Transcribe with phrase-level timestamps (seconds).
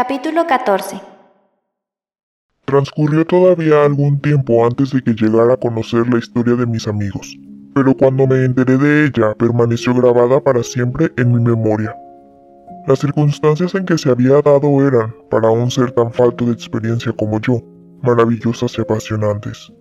[0.00, 1.00] Capítulo 14
[2.66, 7.36] Transcurrió todavía algún tiempo antes de que llegara a conocer la historia de mis amigos,
[7.74, 11.96] pero cuando me enteré de ella permaneció grabada para siempre en mi memoria.
[12.86, 17.12] Las circunstancias en que se había dado eran, para un ser tan falto de experiencia
[17.12, 17.60] como yo,
[18.00, 19.72] maravillosas y apasionantes.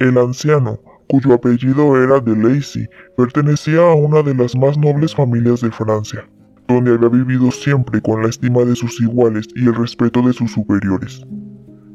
[0.00, 5.60] El anciano, cuyo apellido era de Lacy, pertenecía a una de las más nobles familias
[5.60, 6.28] de Francia
[6.74, 10.52] donde había vivido siempre con la estima de sus iguales y el respeto de sus
[10.52, 11.24] superiores.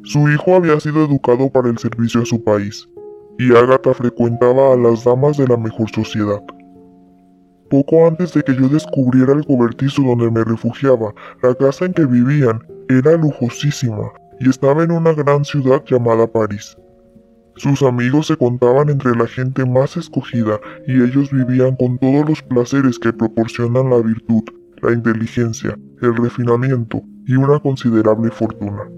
[0.04, 2.88] Su hijo había sido educado para el servicio a su país,
[3.38, 6.42] y Agatha frecuentaba a las damas de la mejor sociedad.
[7.70, 11.14] Poco antes de que yo descubriera el cobertizo donde me refugiaba,
[11.44, 16.78] la casa en que vivían era lujosísima y estaba en una gran ciudad llamada París.
[17.58, 22.42] Sus amigos se contaban entre la gente más escogida y ellos vivían con todos los
[22.44, 24.44] placeres que proporcionan la virtud,
[24.82, 28.90] la inteligencia, el refinamiento y una considerable fortuna.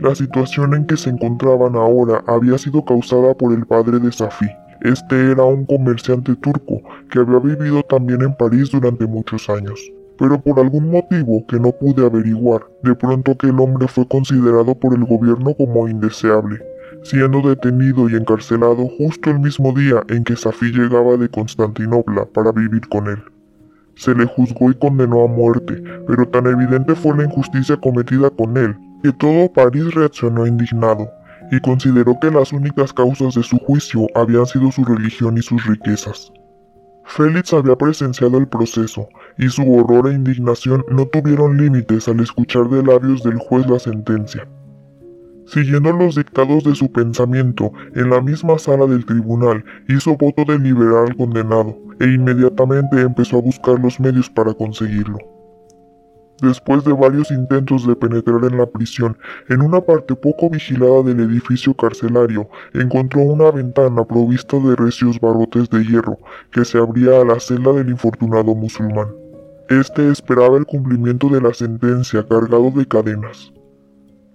[0.00, 4.48] La situación en que se encontraban ahora había sido causada por el padre de Safi.
[4.82, 9.80] Este era un comerciante turco que había vivido también en París durante muchos años.
[10.18, 14.94] Pero por algún motivo que no pude averiguar, de pronto aquel hombre fue considerado por
[14.94, 16.60] el gobierno como indeseable
[17.02, 22.52] siendo detenido y encarcelado justo el mismo día en que Safí llegaba de Constantinopla para
[22.52, 23.22] vivir con él.
[23.94, 28.56] Se le juzgó y condenó a muerte, pero tan evidente fue la injusticia cometida con
[28.56, 31.08] él, que todo París reaccionó indignado,
[31.50, 35.64] y consideró que las únicas causas de su juicio habían sido su religión y sus
[35.66, 36.32] riquezas.
[37.04, 42.68] Félix había presenciado el proceso, y su horror e indignación no tuvieron límites al escuchar
[42.68, 44.46] de labios del juez la sentencia.
[45.46, 50.58] Siguiendo los dictados de su pensamiento, en la misma sala del tribunal hizo voto de
[50.58, 55.18] liberar al condenado, e inmediatamente empezó a buscar los medios para conseguirlo.
[56.40, 59.16] Después de varios intentos de penetrar en la prisión,
[59.48, 65.70] en una parte poco vigilada del edificio carcelario, encontró una ventana provista de recios barrotes
[65.70, 66.18] de hierro
[66.50, 69.08] que se abría a la celda del infortunado musulmán.
[69.68, 73.52] Este esperaba el cumplimiento de la sentencia cargado de cadenas.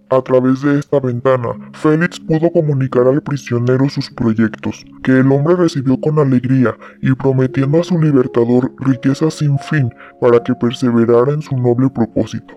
[0.10, 5.58] A través de esta ventana, Félix pudo comunicar al prisionero sus proyectos, que el hombre
[5.58, 11.42] recibió con alegría y prometiendo a su libertador riquezas sin fin para que perseverara en
[11.42, 12.54] su noble propósito.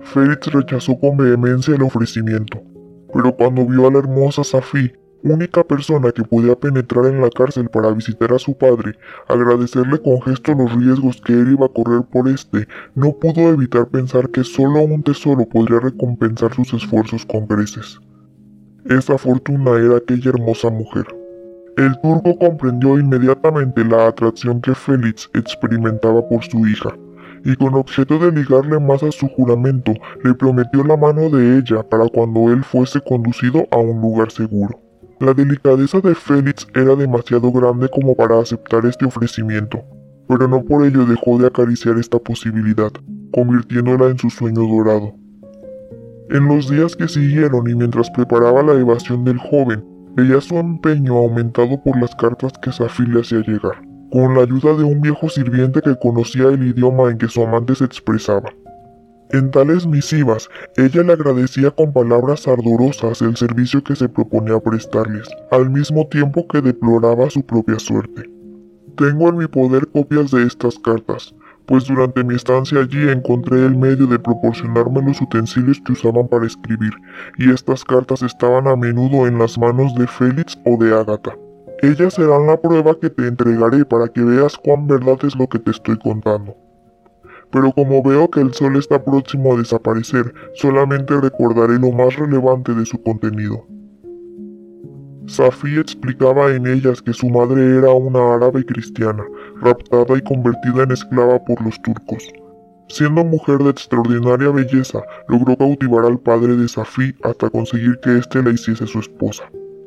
[0.00, 2.62] Félix rechazó con vehemencia el ofrecimiento,
[3.12, 7.68] pero cuando vio a la hermosa Safí, única persona que podía penetrar en la cárcel
[7.68, 8.96] para visitar a su padre,
[9.28, 13.86] agradecerle con gesto los riesgos que él iba a correr por este, no pudo evitar
[13.88, 18.00] pensar que solo un tesoro podría recompensar sus esfuerzos con creces.
[18.84, 21.06] Esa fortuna era aquella hermosa mujer.
[21.76, 26.94] El turco comprendió inmediatamente la atracción que Félix experimentaba por su hija,
[27.44, 29.92] y con objeto de ligarle más a su juramento,
[30.22, 34.91] le prometió la mano de ella para cuando él fuese conducido a un lugar seguro.
[35.22, 39.78] La delicadeza de Félix era demasiado grande como para aceptar este ofrecimiento,
[40.26, 42.90] pero no por ello dejó de acariciar esta posibilidad,
[43.30, 45.14] convirtiéndola en su sueño dorado.
[46.28, 49.84] En los días que siguieron y mientras preparaba la evasión del joven,
[50.16, 53.80] veía su empeño aumentado por las cartas que Safi le hacía llegar,
[54.10, 57.76] con la ayuda de un viejo sirviente que conocía el idioma en que su amante
[57.76, 58.52] se expresaba.
[59.32, 65.26] En tales misivas, ella le agradecía con palabras ardorosas el servicio que se proponía prestarles,
[65.50, 68.28] al mismo tiempo que deploraba su propia suerte.
[68.96, 71.34] Tengo en mi poder copias de estas cartas,
[71.64, 76.46] pues durante mi estancia allí encontré el medio de proporcionarme los utensilios que usaban para
[76.46, 76.92] escribir,
[77.38, 81.34] y estas cartas estaban a menudo en las manos de Félix o de Ágata.
[81.80, 85.58] Ellas serán la prueba que te entregaré para que veas cuán verdad es lo que
[85.58, 86.54] te estoy contando.
[87.52, 92.74] Pero como veo que el sol está próximo a desaparecer, solamente recordaré lo más relevante
[92.74, 93.66] de su contenido.
[95.26, 99.22] Safi explicaba en ellas que su madre era una árabe cristiana,
[99.60, 102.32] raptada y convertida en esclava por los turcos.
[102.88, 108.42] Siendo mujer de extraordinaria belleza, logró cautivar al padre de Safi hasta conseguir que éste
[108.42, 109.44] la hiciese su esposa.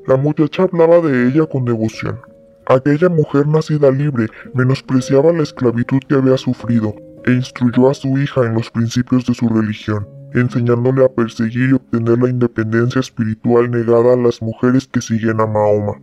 [0.07, 2.19] La muchacha hablaba de ella con devoción.
[2.67, 6.95] Aquella mujer nacida libre menospreciaba la esclavitud que había sufrido
[7.25, 11.73] e instruyó a su hija en los principios de su religión enseñándole a perseguir y
[11.73, 15.93] obtener la independencia espiritual negada a las mujeres que siguen a Mahoma.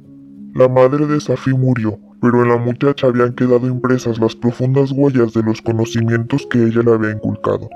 [0.55, 5.33] La madre de Safi murió, pero en la muchacha habían quedado impresas las profundas huellas
[5.35, 7.69] de los conocimientos que ella le había inculcado.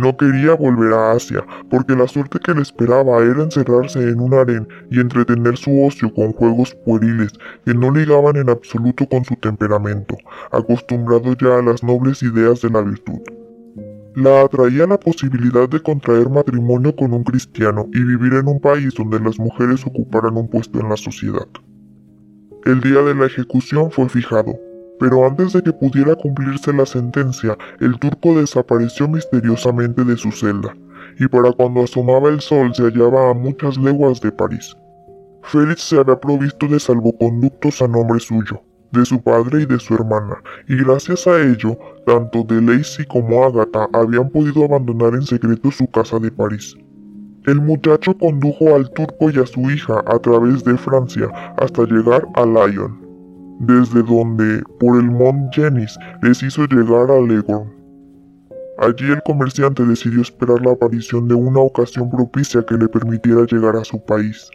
[0.00, 4.32] No quería volver a Asia, porque la suerte que le esperaba era encerrarse en un
[4.32, 7.32] harén y entretener su ocio con juegos pueriles
[7.66, 10.16] que no ligaban en absoluto con su temperamento,
[10.52, 13.20] acostumbrado ya a las nobles ideas de la virtud.
[14.14, 18.94] La atraía la posibilidad de contraer matrimonio con un cristiano y vivir en un país
[18.94, 21.46] donde las mujeres ocuparan un puesto en la sociedad.
[22.64, 24.58] El día de la ejecución fue fijado,
[25.00, 30.76] pero antes de que pudiera cumplirse la sentencia, el turco desapareció misteriosamente de su celda,
[31.18, 34.76] y para cuando asomaba el sol se hallaba a muchas leguas de París.
[35.42, 38.62] Félix se había provisto de salvoconductos a nombre suyo,
[38.92, 43.42] de su padre y de su hermana, y gracias a ello, tanto de Lacey como
[43.42, 46.76] Agatha habían podido abandonar en secreto su casa de París.
[47.46, 51.26] El muchacho condujo al turco y a su hija a través de Francia
[51.56, 53.09] hasta llegar a Lyon,
[53.60, 57.70] desde donde, por el Mont Genis, les hizo llegar a Leghorn.
[58.78, 63.76] Allí el comerciante decidió esperar la aparición de una ocasión propicia que le permitiera llegar
[63.76, 64.50] a su país.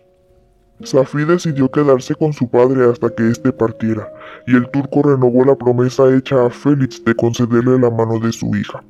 [0.81, 4.11] Safi decidió quedarse con su padre hasta que éste partiera,
[4.47, 8.53] y el turco renovó la promesa hecha a Félix de concederle la mano de su
[8.55, 8.83] hija.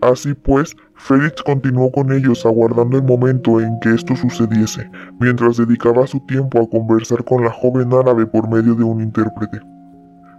[0.00, 6.06] Así pues, Félix continuó con ellos aguardando el momento en que esto sucediese, mientras dedicaba
[6.06, 9.60] su tiempo a conversar con la joven árabe por medio de un intérprete.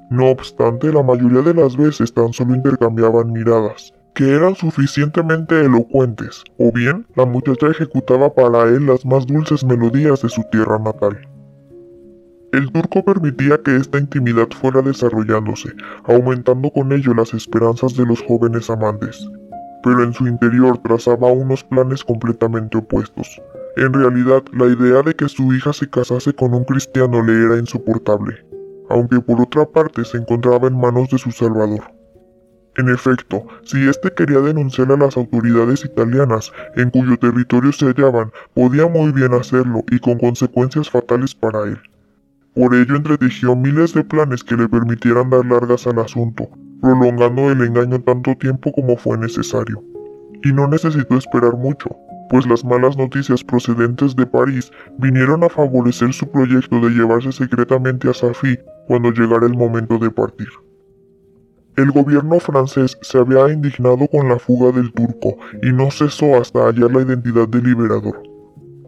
[0.09, 6.43] No obstante, la mayoría de las veces tan solo intercambiaban miradas, que eran suficientemente elocuentes,
[6.57, 11.19] o bien la muchacha ejecutaba para él las más dulces melodías de su tierra natal.
[12.51, 15.69] El turco permitía que esta intimidad fuera desarrollándose,
[16.05, 19.29] aumentando con ello las esperanzas de los jóvenes amantes,
[19.83, 23.41] pero en su interior trazaba unos planes completamente opuestos.
[23.77, 27.57] En realidad, la idea de que su hija se casase con un cristiano le era
[27.57, 28.45] insoportable,
[28.89, 31.83] aunque por otra parte se encontraba en manos de su Salvador.
[32.77, 38.31] En efecto, si éste quería denunciar a las autoridades italianas en cuyo territorio se hallaban,
[38.53, 41.79] podía muy bien hacerlo y con consecuencias fatales para él.
[42.55, 46.49] Por ello entretejió miles de planes que le permitieran dar largas al asunto,
[46.81, 49.83] prolongando el engaño tanto tiempo como fue necesario.
[50.43, 51.89] Y no necesitó esperar mucho,
[52.29, 58.09] pues las malas noticias procedentes de París vinieron a favorecer su proyecto de llevarse secretamente
[58.09, 58.57] a Safi
[58.87, 60.47] cuando llegara el momento de partir.
[61.75, 66.67] El gobierno francés se había indignado con la fuga del turco y no cesó hasta
[66.67, 68.21] hallar la identidad del liberador.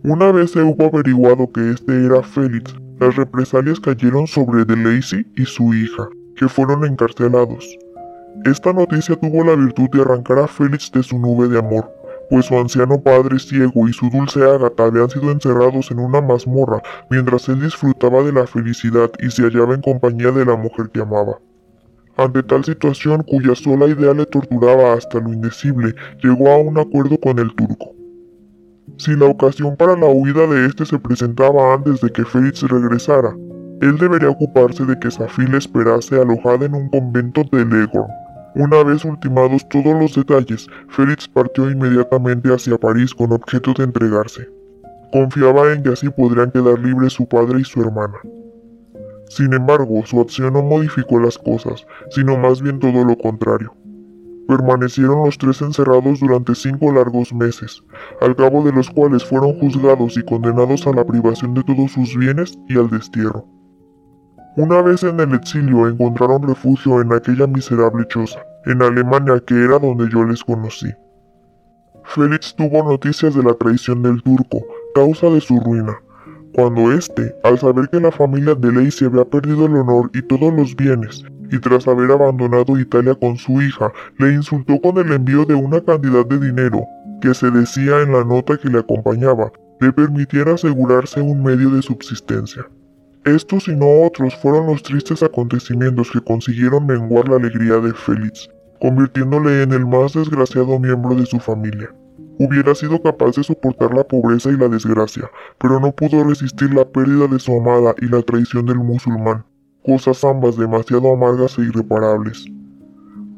[0.04, 5.26] Una vez se hubo averiguado que este era Félix, las represalias cayeron sobre De Lacy
[5.36, 6.10] y su hija,
[6.42, 7.78] que fueron encarcelados.
[8.46, 11.88] Esta noticia tuvo la virtud de arrancar a Félix de su nube de amor,
[12.32, 16.82] pues su anciano padre ciego y su dulce Ágata habían sido encerrados en una mazmorra
[17.12, 21.02] mientras él disfrutaba de la felicidad y se hallaba en compañía de la mujer que
[21.02, 21.38] amaba.
[22.18, 25.94] Ante tal situación, cuya sola idea le torturaba hasta lo indecible,
[26.24, 27.94] llegó a un acuerdo con el turco.
[28.98, 33.36] Si la ocasión para la huida de este se presentaba antes de que Félix regresara,
[33.82, 38.12] él debería ocuparse de que Safi le esperase alojada en un convento de Leghorn.
[38.54, 44.48] Una vez ultimados todos los detalles, Félix partió inmediatamente hacia París con objeto de entregarse.
[45.12, 48.18] Confiaba en que así podrían quedar libres su padre y su hermana.
[49.30, 53.74] Sin embargo, su acción no modificó las cosas, sino más bien todo lo contrario.
[54.48, 57.82] Permanecieron los tres encerrados durante cinco largos meses,
[58.20, 62.16] al cabo de los cuales fueron juzgados y condenados a la privación de todos sus
[62.16, 63.61] bienes y al destierro.
[64.58, 69.80] Una vez en el exilio encontraron refugio en aquella miserable choza, en Alemania que era
[69.80, 70.94] donde yo les conocí.
[72.04, 75.98] Félix tuvo noticias de la traición del turco, causa de su ruina,
[76.54, 80.54] cuando éste, al saber que la familia de Lacey había perdido el honor y todos
[80.54, 85.46] los bienes, y tras haber abandonado Italia con su hija, le insultó con el envío
[85.46, 86.84] de una cantidad de dinero,
[87.22, 91.82] que se decía en la nota que le acompañaba, le permitiera asegurarse un medio de
[91.82, 92.66] subsistencia.
[93.26, 98.50] Estos y no otros fueron los tristes acontecimientos que consiguieron menguar la alegría de Félix,
[98.80, 101.94] convirtiéndole en el más desgraciado miembro de su familia.
[102.40, 106.84] Hubiera sido capaz de soportar la pobreza y la desgracia, pero no pudo resistir la
[106.84, 109.46] pérdida de su amada y la traición del musulmán,
[109.86, 112.44] cosas ambas demasiado amargas e irreparables.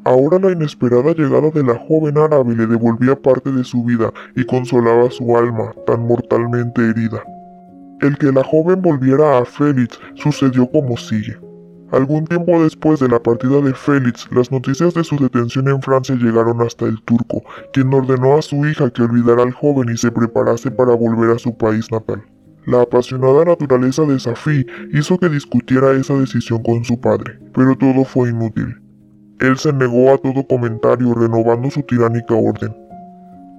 [0.06, 4.44] Ahora la inesperada llegada de la joven árabe le devolvía parte de su vida y
[4.44, 7.22] consolaba su alma, tan mortalmente herida.
[8.04, 11.38] El que la joven volviera a Félix sucedió como sigue.
[11.90, 16.14] Algún tiempo después de la partida de Félix, las noticias de su detención en Francia
[16.14, 17.42] llegaron hasta el turco,
[17.72, 21.38] quien ordenó a su hija que olvidara al joven y se preparase para volver a
[21.38, 22.22] su país natal.
[22.66, 28.04] La apasionada naturaleza de Safi hizo que discutiera esa decisión con su padre, pero todo
[28.04, 28.82] fue inútil.
[29.40, 32.83] Él se negó a todo comentario renovando su tiránica orden.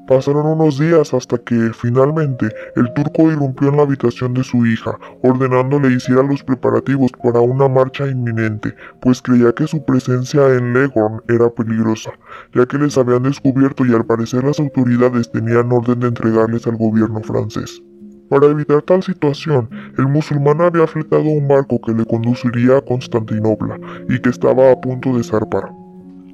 [0.08, 5.00] Pasaron unos días hasta que, finalmente, el turco irrumpió en la habitación de su hija,
[5.24, 11.24] ordenándole hiciera los preparativos para una marcha inminente, pues creía que su presencia en Leghorn
[11.28, 12.12] era peligrosa,
[12.54, 16.76] ya que les habían descubierto y al parecer las autoridades tenían orden de entregarles al
[16.76, 17.82] gobierno francés.
[18.30, 23.80] Para evitar tal situación, el musulmán había fletado un barco que le conduciría a Constantinopla
[24.08, 25.85] y que estaba a punto de zarpar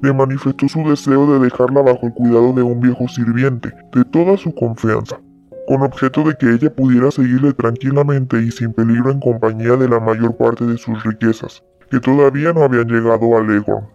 [0.02, 4.36] le manifestó su deseo de dejarla bajo el cuidado de un viejo sirviente, de toda
[4.36, 5.20] su confianza,
[5.68, 10.00] con objeto de que ella pudiera seguirle tranquilamente y sin peligro en compañía de la
[10.00, 13.86] mayor parte de sus riquezas, que todavía no habían llegado a Leghorn.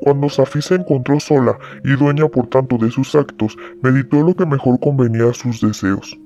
[0.00, 4.46] Cuando Safi se encontró sola y dueña por tanto de sus actos, meditó lo que
[4.46, 6.18] mejor convenía a sus deseos.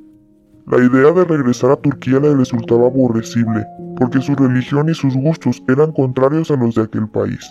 [0.68, 5.60] La idea de regresar a Turquía le resultaba aborrecible, porque su religión y sus gustos
[5.66, 7.44] eran contrarios a los de aquel país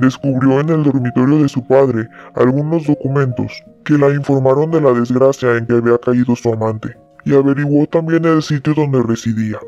[0.00, 5.56] descubrió en el dormitorio de su padre algunos documentos que la informaron de la desgracia
[5.56, 9.58] en que había caído su amante, y averiguó también el sitio donde residía.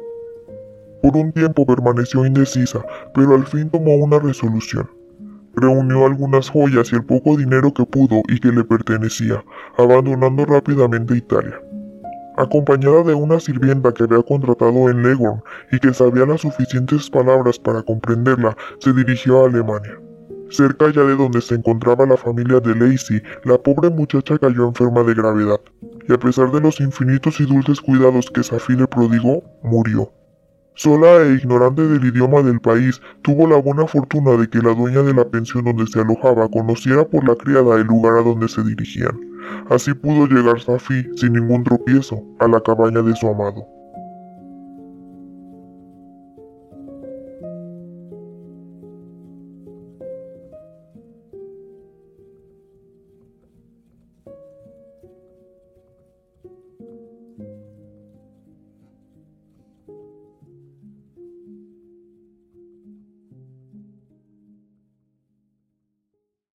[1.03, 2.85] Por un tiempo permaneció indecisa,
[3.15, 4.89] pero al fin tomó una resolución.
[5.55, 9.45] Reunió algunas joyas y el poco dinero que pudo y que le pertenecía,
[9.77, 11.61] abandonando rápidamente Italia.
[12.39, 17.59] Acompañada de una sirvienta que había contratado en Leghorn y que sabía las suficientes palabras
[17.59, 19.99] para comprenderla, se dirigió a Alemania.
[20.53, 25.03] Cerca ya de donde se encontraba la familia de Lacey, la pobre muchacha cayó enferma
[25.03, 25.61] de gravedad,
[26.07, 30.13] y a pesar de los infinitos y dulces cuidados que Safi le prodigó, murió.
[30.75, 35.03] Sola e ignorante del idioma del país, tuvo la buena fortuna de que la dueña
[35.03, 38.63] de la pensión donde se alojaba conociera por la criada el lugar a donde se
[38.63, 39.19] dirigían.
[39.71, 43.67] Así pudo llegar Safi, sin ningún tropiezo, a la cabaña de su amado.